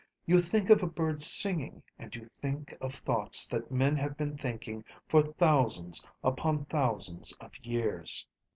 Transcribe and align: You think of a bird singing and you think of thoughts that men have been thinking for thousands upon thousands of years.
You 0.25 0.41
think 0.41 0.71
of 0.71 0.81
a 0.81 0.87
bird 0.87 1.21
singing 1.21 1.83
and 1.99 2.15
you 2.15 2.23
think 2.23 2.75
of 2.81 2.91
thoughts 2.91 3.45
that 3.49 3.69
men 3.71 3.95
have 3.97 4.17
been 4.17 4.35
thinking 4.35 4.83
for 5.07 5.21
thousands 5.21 6.03
upon 6.23 6.65
thousands 6.65 7.33
of 7.33 7.55
years. 7.59 8.27